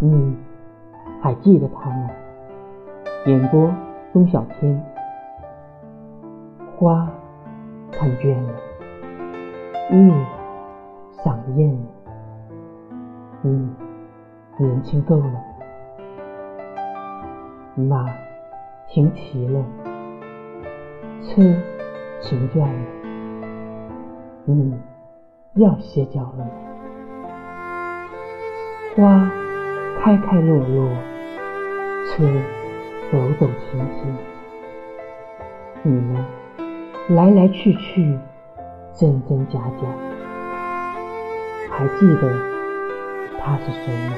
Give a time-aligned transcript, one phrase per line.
[0.00, 0.36] 你
[1.20, 2.08] 还记得他吗？
[3.26, 3.68] 演播：
[4.12, 4.80] 钟小天。
[6.76, 7.08] 花
[7.90, 8.52] 看倦了，
[9.90, 10.12] 月
[11.24, 11.78] 赏厌了，
[13.42, 13.68] 你
[14.58, 15.44] 年轻够了。
[17.74, 18.06] 马
[18.86, 19.60] 停齐了，
[21.22, 21.42] 车
[22.20, 22.86] 停转了，
[24.44, 24.80] 你
[25.54, 26.46] 要歇脚了。
[28.94, 29.28] 花
[30.08, 30.88] 开开落落，
[32.06, 32.24] 车
[33.12, 34.16] 走走停停，
[35.82, 36.24] 你们？
[37.10, 38.18] 来来去去，
[38.94, 39.86] 真真假假，
[41.68, 42.34] 还记得
[43.38, 44.14] 他是谁吗？